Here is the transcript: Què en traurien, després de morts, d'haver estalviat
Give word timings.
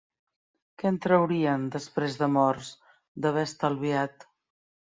Què 0.83 0.87
en 0.89 0.97
traurien, 1.03 1.67
després 1.77 2.17
de 2.23 2.31
morts, 2.39 2.73
d'haver 3.27 3.47
estalviat 3.51 4.27